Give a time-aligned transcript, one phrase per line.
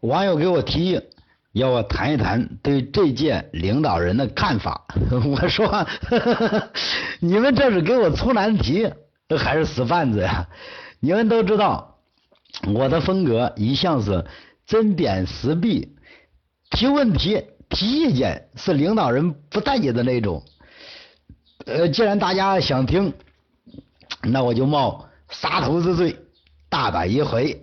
[0.00, 1.00] 网友给我提议
[1.52, 4.84] 要我谈一谈对这届领导人的看法，
[5.24, 5.86] 我说
[7.20, 8.92] 你们这是给我出难题
[9.38, 10.46] 还是死贩子呀？
[11.00, 11.98] 你们都知道
[12.72, 14.24] 我的风格一向是
[14.66, 15.96] 针砭时弊，
[16.70, 20.42] 提问题提意见是领导人不待见的那种。
[21.64, 23.12] 呃，既然大家想听，
[24.22, 26.16] 那我就冒杀头之罪。
[26.76, 27.58] 大胆一回，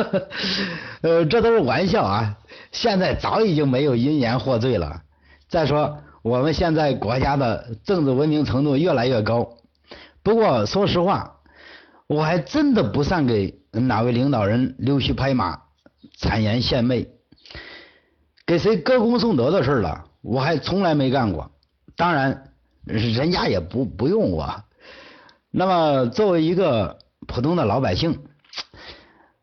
[1.02, 2.38] 呃，这都是玩笑啊！
[2.72, 5.02] 现在早已经没有因言获罪了。
[5.46, 9.58] 再说，我们现在国家的政治文明程度越来越高。
[10.22, 11.36] 不过说实话，
[12.06, 15.58] 我还真的不善给哪位领导人溜须拍马、
[16.18, 17.06] 谗言献媚，
[18.46, 21.50] 给谁歌功颂德的事了，我还从来没干过。
[21.94, 22.44] 当然，
[22.86, 24.64] 人家也不不用我。
[25.50, 27.03] 那么，作为一个。
[27.26, 28.24] 普通的老百姓，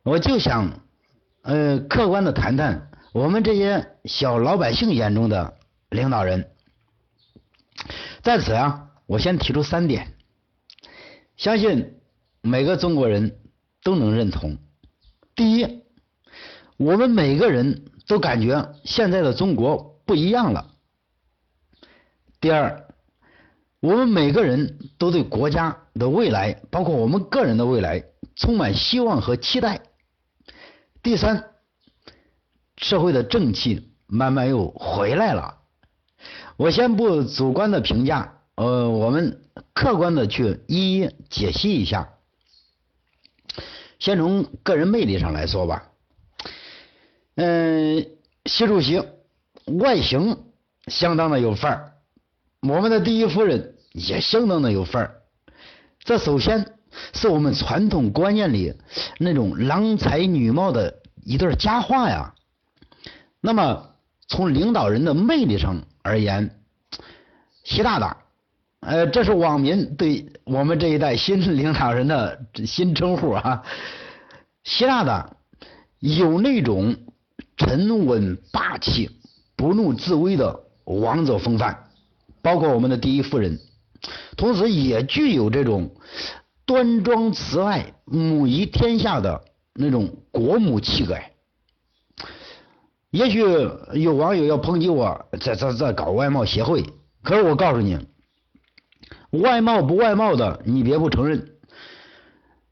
[0.03, 0.81] 我就想，
[1.41, 5.57] 呃，客观的谈谈我们这些小老百姓眼中的
[5.89, 6.49] 领导人。
[8.21, 10.13] 在此啊，我先提出三点，
[11.37, 11.99] 相信
[12.41, 13.39] 每个中国人
[13.83, 14.57] 都能认同。
[15.35, 15.83] 第一，
[16.77, 20.71] 我们每个人都感觉现在的中国不一样了。
[22.39, 22.87] 第二。
[23.83, 28.03] 我们每个人都对国家的未来，包括我们个人的未来，
[28.35, 29.81] 充满希望和期待。
[31.03, 31.51] 第三，
[32.77, 35.57] 社会的正气慢慢又回来了。
[36.57, 39.41] 我先不主观的评价，呃，我们
[39.73, 42.09] 客观的去一一解析一下。
[43.99, 45.91] 先从个人魅力上来说吧，
[47.35, 48.07] 嗯，
[48.45, 49.03] 习主席
[49.65, 50.43] 外形
[50.87, 51.93] 相当的有范儿。
[52.61, 55.20] 我们的第一夫人也相当的有范儿，
[56.03, 56.73] 这首先
[57.13, 58.73] 是我们传统观念里
[59.19, 62.33] 那种郎才女貌的一对佳话呀。
[63.39, 63.89] 那么
[64.27, 66.59] 从领导人的魅力上而言，
[67.63, 68.17] 习大大，
[68.79, 73.63] 呃，这是网民对我们这一代新领导人的新称呼啊。
[74.63, 75.35] 习大大
[75.99, 76.95] 有那种
[77.57, 79.09] 沉稳霸气、
[79.55, 81.85] 不怒自威的王者风范。
[82.43, 83.59] 包括我们的第一夫人，
[84.37, 85.91] 同时也具有这种
[86.65, 91.31] 端庄慈爱、母仪天下的那种国母气概。
[93.11, 93.39] 也许
[93.93, 96.85] 有网友要抨击我，在这在搞外貌协会，
[97.21, 97.99] 可是我告诉你，
[99.31, 101.57] 外貌不外貌的，你别不承认，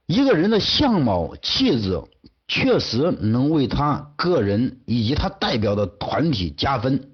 [0.05, 2.01] 一个人的相貌气质
[2.47, 7.11] 确实能为他个人以及他代表的团体加分。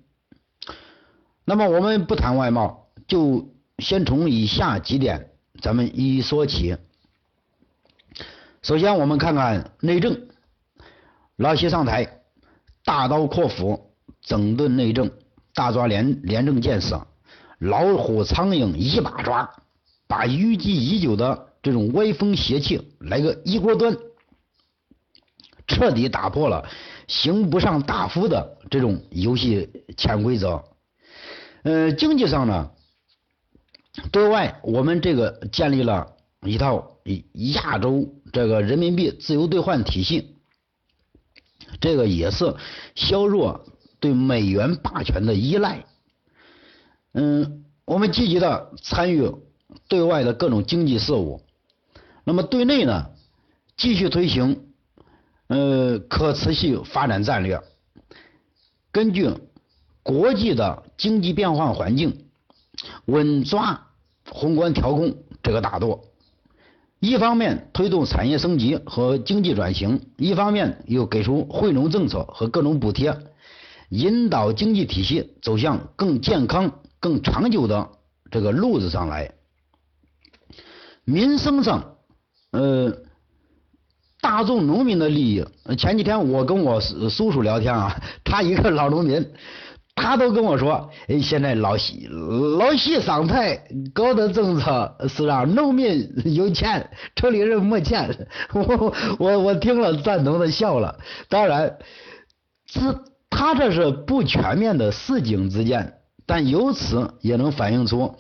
[1.44, 3.50] 那么我们不谈外貌，就
[3.80, 5.32] 先从以下几点
[5.62, 6.78] 咱们一一说起。
[8.62, 10.28] 首先，我们看看内政，
[11.36, 12.22] 老习上台，
[12.84, 13.92] 大刀阔斧
[14.22, 15.12] 整顿内政，
[15.54, 17.06] 大抓廉廉政建设，
[17.60, 19.50] 老虎苍蝇一把抓，
[20.08, 23.96] 把淤积已久的这种歪风邪气来个一锅端，
[25.68, 26.68] 彻底打破了
[27.08, 30.64] 刑不上大夫的这种游戏潜规则。
[31.64, 32.72] 呃，经济上呢，
[34.12, 36.98] 对外我们这个建立了一套
[37.34, 40.36] 亚洲这个人民币自由兑换体系，
[41.80, 42.56] 这个也是
[42.96, 43.66] 削弱
[44.00, 45.86] 对美元霸权的依赖。
[47.14, 49.32] 嗯，我们积极的参与
[49.88, 51.42] 对外的各种经济事务。
[52.24, 53.12] 那么对内呢，
[53.78, 54.68] 继续推行
[55.48, 57.62] 呃可持续发展战略，
[58.92, 59.32] 根据。
[60.04, 62.28] 国际的经济变化环境，
[63.06, 63.85] 稳抓
[64.36, 66.04] 宏观调控这个大舵，
[67.00, 73.18] 一方面推动产业升级和经济转型，一方面又给出惠农政策和各种补贴，
[73.88, 77.88] 引导经济体系走向更健康、更长久的
[78.30, 79.32] 这个路子上来。
[81.06, 81.96] 民生上，
[82.52, 82.92] 呃，
[84.20, 85.46] 大众农民的利益，
[85.78, 89.26] 前几天我跟我叔叔聊天啊，他一个老农民。
[89.96, 93.58] 他都跟我说，哎，现在老习老习上台
[93.94, 98.28] 搞的政策是让农民有钱，城里人没钱。
[98.54, 101.00] 我我我听了赞同的笑了。
[101.30, 101.78] 当然，
[102.66, 105.94] 这他这是不全面的市井之见，
[106.26, 108.16] 但由此也能反映出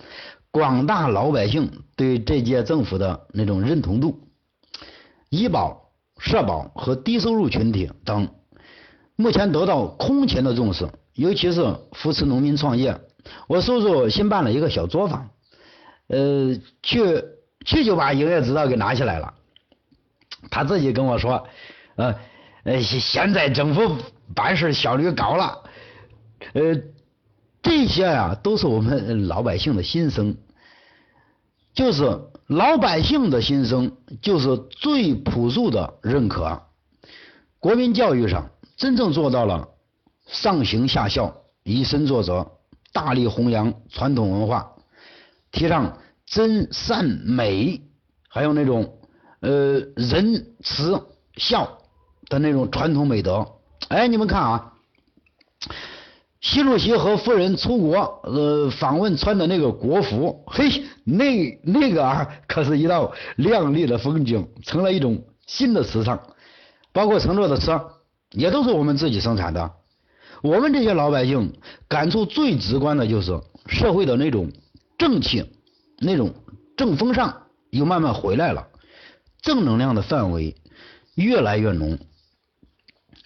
[0.51, 4.21] 广大老百姓对这届政府的那种认同度。
[5.29, 8.29] 医保、社保和低收入群体等，
[9.17, 10.87] 目前得到空前的重视。
[11.15, 12.99] 尤其是扶持农民创业，
[13.47, 15.29] 我叔叔新办了一个小作坊，
[16.07, 17.23] 呃，去
[17.65, 19.33] 去就把营业执照给拿下来了。
[20.51, 21.47] 他自己跟我说，
[21.95, 22.15] 呃
[22.63, 23.97] 呃，现在政府
[24.35, 25.63] 办事效率高了，
[26.53, 26.81] 呃，
[27.63, 30.35] 这些啊都是我们老百姓的心声，
[31.73, 36.61] 就是老百姓的心声，就是最朴素的认可。
[37.59, 39.69] 国民教育上真正做到了
[40.25, 42.51] 上行下效、以身作则，
[42.93, 44.73] 大力弘扬传统文化，
[45.51, 47.81] 提倡真善美，
[48.29, 48.97] 还有那种
[49.41, 51.01] 呃仁慈
[51.35, 51.79] 孝。
[52.27, 53.45] 的那种传统美德，
[53.87, 54.73] 哎，你们看啊，
[56.41, 66.19] 习主席和夫人出国呃访问穿的那个国服，嘿，那那个啊，可是一道亮丽的风景，成了一种新的时尚。
[66.91, 67.91] 包括乘坐的车，
[68.31, 69.71] 也都是我们自己生产的。
[70.41, 71.53] 我们这些老百姓
[71.87, 74.51] 感触最直观的就是社会的那种
[74.97, 75.45] 正气，
[75.99, 76.33] 那种
[76.77, 78.67] 正风尚又慢慢回来了，
[79.41, 80.55] 正能量的范围
[81.15, 81.97] 越来越浓。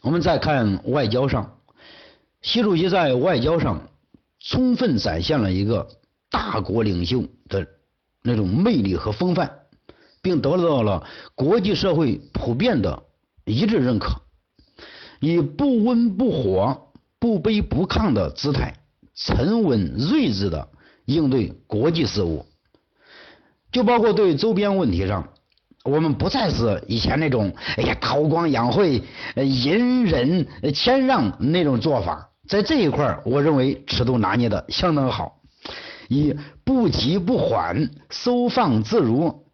[0.01, 1.59] 我们再看外交上，
[2.41, 3.89] 习主席在外交上
[4.39, 5.89] 充分展现了一个
[6.29, 7.67] 大国领袖的
[8.23, 9.51] 那种魅力和风范，
[10.21, 11.05] 并得到了
[11.35, 13.03] 国际社会普遍的
[13.44, 14.21] 一致认可，
[15.19, 16.88] 以不温不火、
[17.19, 18.75] 不卑不亢的姿态，
[19.16, 20.69] 沉稳睿智的
[21.06, 22.45] 应对国际事务，
[23.71, 25.30] 就包括对周边问题上。
[25.86, 29.01] 我们不再是以前那种哎呀韬光养晦、
[29.36, 35.39] 隐忍谦让那种做法，在这一块我认为尺度拿捏的相当好，
[36.10, 39.45] 以不急不缓、收放自如、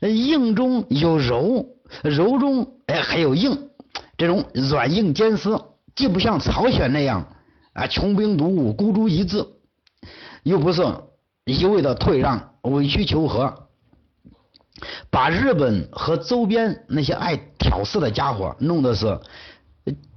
[0.00, 1.66] 硬中有柔、
[2.02, 3.68] 柔中哎还有硬，
[4.16, 5.50] 这种软硬兼施，
[5.96, 7.26] 既不像朝鲜那样
[7.72, 9.44] 啊穷兵黩武、孤注一掷，
[10.44, 10.84] 又不是
[11.44, 13.66] 一味的退让、委曲求和。
[15.10, 19.18] 把日本和周边那些爱挑事的家伙弄的是，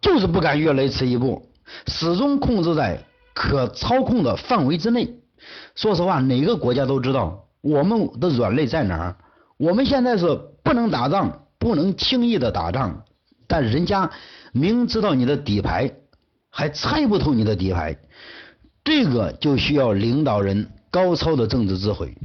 [0.02, 1.50] 就是不敢越雷池一步，
[1.88, 3.02] 始终控制在
[3.34, 5.16] 可操控的范围之内。
[5.76, 9.16] 说实话，哪个国家都知道我们的软肋在哪儿。
[9.56, 13.04] 我们现在是不能打仗，不能轻易的打仗，
[13.48, 14.12] 但人家
[14.52, 15.92] 明知道你的底牌，
[16.50, 17.98] 还猜不透你的底牌，
[18.84, 22.16] 这个就需要领导人高超的政治智慧。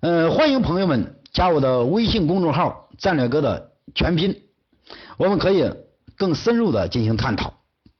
[0.00, 1.14] 嗯，欢迎朋友们。
[1.30, 4.34] 加我的微信公众号“战略哥”的全拼，
[5.18, 5.70] 我们可以
[6.16, 7.52] 更深入的进行探讨。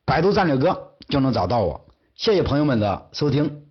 [0.06, 1.86] 百度“战略哥”就能找到我。
[2.16, 3.67] 谢谢朋友们的收听。